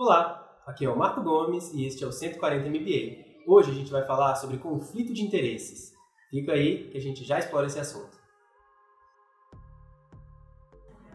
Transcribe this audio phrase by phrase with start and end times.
[0.00, 3.42] Olá, aqui é o Marco Gomes e este é o 140 MBA.
[3.44, 5.92] Hoje a gente vai falar sobre conflito de interesses.
[6.30, 8.16] Fica aí que a gente já explora esse assunto.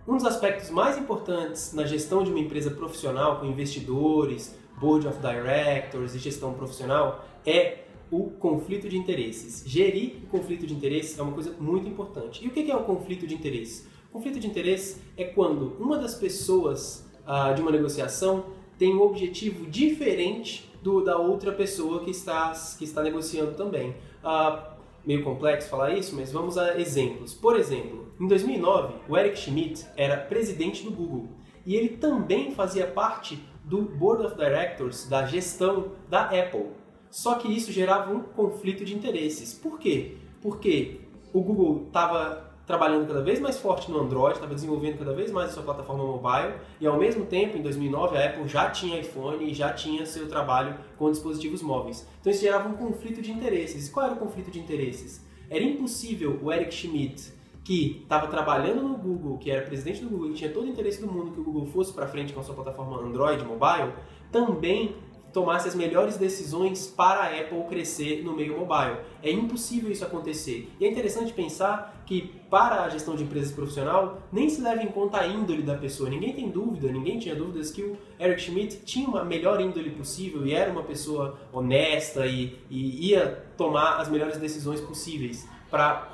[0.06, 5.18] Um dos aspectos mais importantes na gestão de uma empresa profissional com investidores, board of
[5.20, 9.64] directors e gestão profissional é o conflito de interesses.
[9.66, 12.44] Gerir o conflito de interesses é uma coisa muito importante.
[12.44, 13.88] E o que é o conflito de interesses?
[14.12, 19.66] Conflito de interesses é quando uma das pessoas ah, de uma negociação tem um objetivo
[19.66, 23.96] diferente do da outra pessoa que está, que está negociando também.
[24.22, 24.74] Ah,
[25.06, 27.34] meio complexo falar isso, mas vamos a exemplos.
[27.34, 31.30] Por exemplo, em 2009, o Eric Schmidt era presidente do Google
[31.66, 36.72] e ele também fazia parte do Board of Directors da gestão da Apple.
[37.10, 39.54] Só que isso gerava um conflito de interesses.
[39.54, 40.18] Por quê?
[40.42, 41.00] Porque
[41.32, 45.50] o Google estava trabalhando cada vez mais forte no Android, estava desenvolvendo cada vez mais
[45.50, 49.50] a sua plataforma mobile e ao mesmo tempo, em 2009, a Apple já tinha iPhone
[49.50, 52.08] e já tinha seu trabalho com dispositivos móveis.
[52.22, 53.88] Então isso gerava um conflito de interesses.
[53.88, 55.26] E qual era o conflito de interesses?
[55.50, 60.32] Era impossível o Eric Schmidt, que estava trabalhando no Google, que era presidente do Google,
[60.32, 62.44] e tinha todo o interesse do mundo que o Google fosse para frente com a
[62.44, 63.94] sua plataforma Android mobile,
[64.32, 64.96] também
[65.34, 68.98] tomasse as melhores decisões para a Apple crescer no meio mobile.
[69.22, 70.72] É impossível isso acontecer.
[70.80, 74.88] E é interessante pensar que para a gestão de empresas profissional nem se leva em
[74.88, 76.10] conta a índole da pessoa.
[76.10, 80.46] Ninguém tem dúvida, ninguém tinha dúvidas que o Eric Schmidt tinha uma melhor índole possível
[80.46, 86.13] e era uma pessoa honesta e, e ia tomar as melhores decisões possíveis para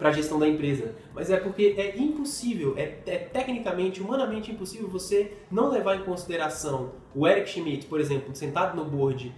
[0.00, 0.94] para a gestão da empresa.
[1.14, 6.92] Mas é porque é impossível, é, é, tecnicamente, humanamente impossível você não levar em consideração
[7.14, 9.30] o Eric Schmidt, por exemplo, sentado no board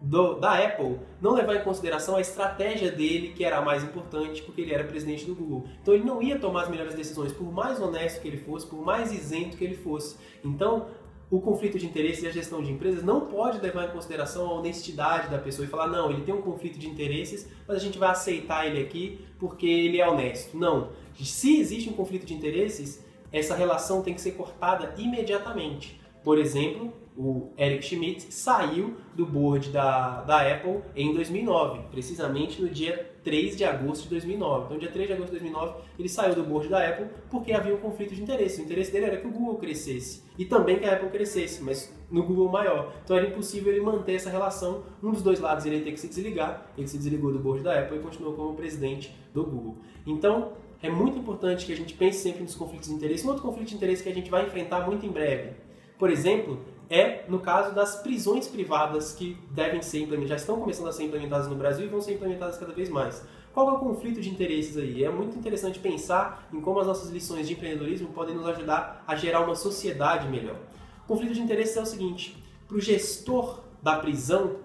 [0.00, 4.40] do, da Apple, não levar em consideração a estratégia dele, que era a mais importante,
[4.42, 5.64] porque ele era presidente do Google.
[5.82, 8.84] Então ele não ia tomar as melhores decisões, por mais honesto que ele fosse, por
[8.84, 10.16] mais isento que ele fosse.
[10.44, 10.86] Então
[11.30, 14.52] o conflito de interesse e a gestão de empresas não pode levar em consideração a
[14.52, 17.98] honestidade da pessoa e falar, não, ele tem um conflito de interesses, mas a gente
[17.98, 20.56] vai aceitar ele aqui porque ele é honesto.
[20.56, 20.90] Não.
[21.14, 26.00] Se existe um conflito de interesses, essa relação tem que ser cortada imediatamente.
[26.24, 32.68] Por exemplo, o Eric Schmidt saiu do board da, da Apple em 2009, precisamente no
[32.68, 34.64] dia 3 de agosto de 2009.
[34.64, 37.74] Então, dia 3 de agosto de 2009, ele saiu do board da Apple porque havia
[37.74, 38.60] um conflito de interesse.
[38.60, 41.94] O interesse dele era que o Google crescesse e também que a Apple crescesse, mas
[42.10, 42.92] no Google maior.
[43.04, 44.82] Então, era impossível ele manter essa relação.
[45.02, 46.72] Um dos dois lados ele ia ter que se desligar.
[46.76, 49.76] Ele se desligou do board da Apple e continuou como presidente do Google.
[50.06, 50.52] Então,
[50.82, 53.24] é muito importante que a gente pense sempre nos conflitos de interesse.
[53.24, 55.64] Um outro conflito de interesse que a gente vai enfrentar muito em breve
[55.98, 56.60] por exemplo,
[56.90, 61.04] é no caso das prisões privadas que devem ser implementadas, já estão começando a ser
[61.04, 63.24] implementadas no Brasil e vão ser implementadas cada vez mais.
[63.52, 65.04] Qual é o conflito de interesses aí?
[65.04, 69.14] É muito interessante pensar em como as nossas lições de empreendedorismo podem nos ajudar a
[69.14, 70.56] gerar uma sociedade melhor.
[71.04, 74.56] O conflito de interesses é o seguinte: para o gestor da prisão,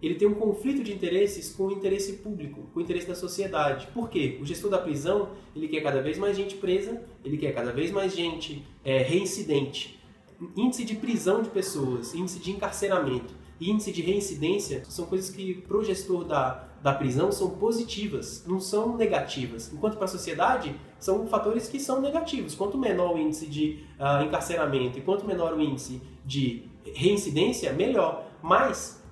[0.00, 3.88] ele tem um conflito de interesses com o interesse público, com o interesse da sociedade.
[3.92, 4.38] Por quê?
[4.40, 7.90] O gestor da prisão ele quer cada vez mais gente presa, ele quer cada vez
[7.90, 10.02] mais gente é, reincidente
[10.56, 15.54] índice de prisão de pessoas, índice de encarceramento e índice de reincidência são coisas que,
[15.54, 19.72] para o gestor da, da prisão, são positivas, não são negativas.
[19.72, 22.54] Enquanto para a sociedade, são fatores que são negativos.
[22.54, 28.26] Quanto menor o índice de uh, encarceramento e quanto menor o índice de reincidência, melhor.
[28.42, 29.02] Mas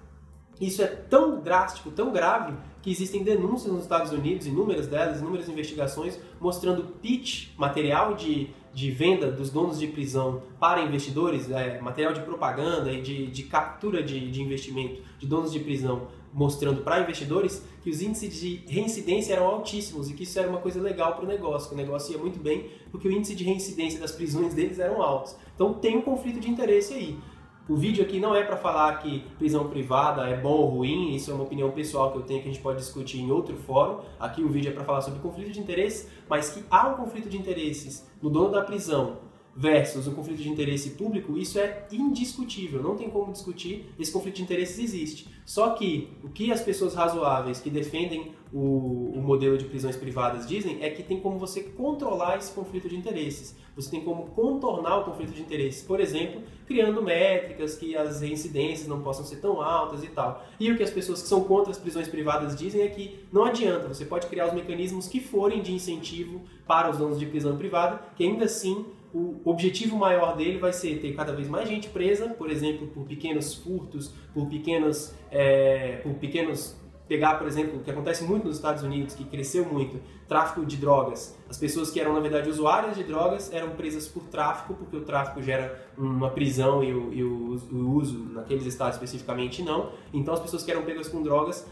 [0.60, 5.48] isso é tão drástico, tão grave, que existem denúncias nos Estados Unidos, inúmeras delas, inúmeras
[5.48, 12.12] investigações, mostrando pitch, material de, de venda dos donos de prisão para investidores, é, material
[12.12, 17.00] de propaganda e de, de captura de, de investimento de donos de prisão, mostrando para
[17.00, 21.14] investidores que os índices de reincidência eram altíssimos e que isso era uma coisa legal
[21.14, 24.10] para o negócio, que o negócio ia muito bem, porque o índice de reincidência das
[24.10, 25.36] prisões deles eram altos.
[25.54, 27.18] Então tem um conflito de interesse aí.
[27.68, 31.30] O vídeo aqui não é para falar que prisão privada é bom ou ruim, isso
[31.30, 34.00] é uma opinião pessoal que eu tenho que a gente pode discutir em outro fórum.
[34.18, 37.28] Aqui o vídeo é para falar sobre conflito de interesses, mas que há um conflito
[37.28, 39.18] de interesses no dono da prisão
[39.54, 44.36] versus o conflito de interesse público, isso é indiscutível, não tem como discutir, esse conflito
[44.36, 45.28] de interesses existe.
[45.44, 50.46] Só que o que as pessoas razoáveis que defendem o, o, modelo de prisões privadas
[50.46, 53.56] dizem é que tem como você controlar esse conflito de interesses.
[53.74, 58.86] Você tem como contornar o conflito de interesses, por exemplo, criando métricas que as reincidências
[58.86, 60.44] não possam ser tão altas e tal.
[60.60, 63.44] E o que as pessoas que são contra as prisões privadas dizem é que não
[63.44, 67.56] adianta, você pode criar os mecanismos que forem de incentivo para os donos de prisão
[67.56, 71.88] privada, que ainda assim o objetivo maior dele vai ser ter cada vez mais gente
[71.88, 76.76] presa, por exemplo, por pequenos furtos, por pequenos, é, por pequenos
[77.08, 80.76] pegar, por exemplo, o que acontece muito nos Estados Unidos, que cresceu muito, tráfico de
[80.76, 81.36] drogas.
[81.48, 85.02] As pessoas que eram, na verdade, usuárias de drogas eram presas por tráfico, porque o
[85.02, 89.90] tráfico gera uma prisão e o, e o, o uso naqueles estados especificamente não.
[90.12, 91.66] Então, as pessoas que eram pegas com drogas,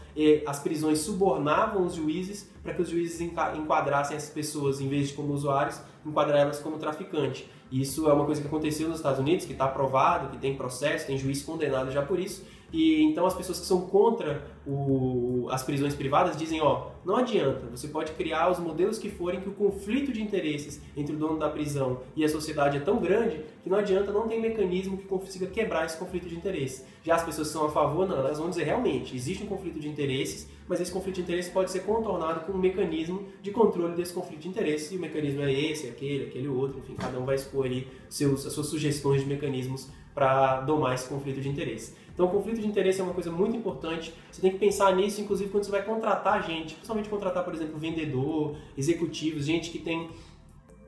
[0.45, 5.15] as prisões subornavam os juízes para que os juízes enquadrassem essas pessoas, em vez de
[5.15, 7.49] como usuários, enquadrar elas como traficante.
[7.71, 11.07] Isso é uma coisa que aconteceu nos Estados Unidos, que está aprovado, que tem processo,
[11.07, 12.45] tem juiz condenado já por isso.
[12.71, 17.65] E então as pessoas que são contra o, as prisões privadas dizem, ó, não adianta,
[17.65, 21.39] você pode criar os modelos que forem que o conflito de interesses entre o dono
[21.39, 25.05] da prisão e a sociedade é tão grande que não adianta, não tem mecanismo que
[25.05, 26.85] consiga quebrar esse conflito de interesses.
[27.03, 29.79] Já as pessoas que são a favor, não, elas vão dizer realmente, existe um conflito
[29.79, 33.95] de interesses, mas esse conflito de interesses pode ser contornado com um mecanismo de controle
[33.95, 37.25] desse conflito de interesses, e o mecanismo é esse, aquele, aquele outro, enfim, cada um
[37.25, 41.93] vai expor ali seus, as suas sugestões de mecanismos para domar esse conflito de interesse.
[42.13, 44.13] Então, o conflito de interesse é uma coisa muito importante.
[44.31, 47.77] Você tem que pensar nisso, inclusive, quando você vai contratar gente, principalmente contratar, por exemplo,
[47.77, 50.09] vendedor, executivos, gente que tem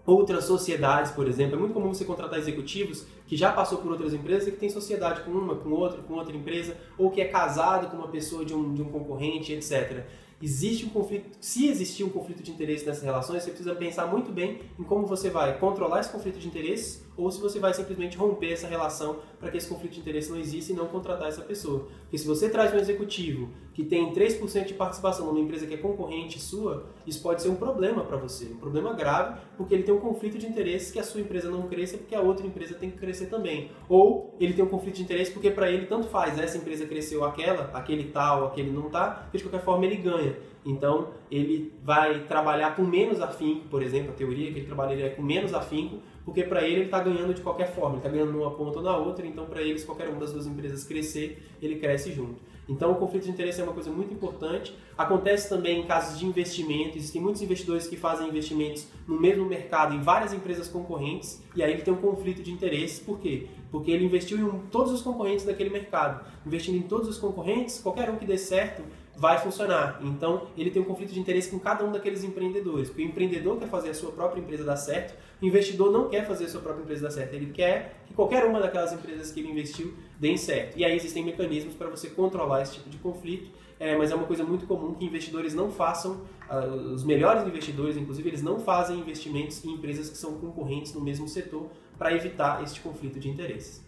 [0.06, 1.56] outras sociedades, por exemplo.
[1.56, 4.70] É muito comum você contratar executivos que já passou por outras empresas e que tem
[4.70, 8.44] sociedade com uma, com outra, com outra empresa, ou que é casado com uma pessoa
[8.44, 10.06] de um, de um concorrente, etc
[10.44, 14.30] existe um conflito, se existir um conflito de interesse nessas relações, você precisa pensar muito
[14.30, 18.18] bem em como você vai controlar esse conflito de interesses ou se você vai simplesmente
[18.18, 21.42] romper essa relação para que esse conflito de interesse não exista e não contratar essa
[21.42, 21.88] pessoa.
[22.04, 25.78] Porque se você traz um executivo que tem 3% de participação numa empresa que é
[25.78, 29.94] concorrente sua, isso pode ser um problema para você, um problema grave, porque ele tem
[29.94, 32.90] um conflito de interesses que a sua empresa não cresça porque a outra empresa tem
[32.90, 33.72] que crescer também.
[33.90, 37.24] Ou ele tem um conflito de interesse porque para ele tanto faz, essa empresa cresceu
[37.24, 40.36] aquela, aquele tal, aquele não tá, de qualquer forma ele ganha.
[40.66, 45.10] Então, ele vai trabalhar com menos afinco, por exemplo, a teoria é que ele trabalharia
[45.10, 48.32] com menos afinco, porque para ele ele está ganhando de qualquer forma, ele está ganhando
[48.32, 51.44] numa ponta ou na outra, então para ele, se qualquer uma das duas empresas crescer,
[51.62, 52.40] ele cresce junto.
[52.68, 54.74] Então, o conflito de interesse é uma coisa muito importante.
[54.98, 59.94] Acontece também em casos de investimento, existem muitos investidores que fazem investimentos no mesmo mercado,
[59.94, 63.48] em várias empresas concorrentes, e aí ele tem um conflito de interesses, por quê?
[63.70, 66.26] Porque ele investiu em todos os concorrentes daquele mercado.
[66.46, 68.84] Investindo em todos os concorrentes, qualquer um que dê certo,
[69.16, 70.00] vai funcionar.
[70.02, 72.90] Então, ele tem um conflito de interesse com cada um daqueles empreendedores.
[72.90, 76.26] Porque o empreendedor quer fazer a sua própria empresa dar certo, o investidor não quer
[76.26, 77.34] fazer a sua própria empresa dar certo.
[77.34, 80.78] Ele quer que qualquer uma daquelas empresas que ele investiu dê certo.
[80.78, 83.52] E aí existem mecanismos para você controlar esse tipo de conflito.
[83.80, 87.98] É, mas é uma coisa muito comum que investidores não façam, uh, os melhores investidores,
[87.98, 92.64] inclusive, eles não fazem investimentos em empresas que são concorrentes no mesmo setor para evitar
[92.64, 93.84] este conflito de interesses.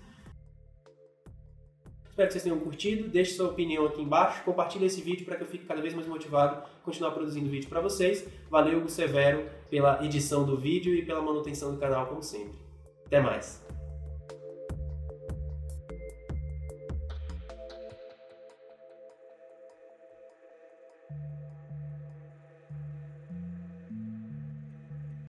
[2.15, 3.09] Espero que vocês tenham curtido.
[3.09, 4.41] Deixe sua opinião aqui embaixo.
[4.45, 7.67] Compartilhe esse vídeo para que eu fique cada vez mais motivado a continuar produzindo vídeo
[7.67, 8.25] para vocês.
[8.49, 12.57] Valeu, Severo, pela edição do vídeo e pela manutenção do canal, como sempre.
[13.05, 13.64] Até mais!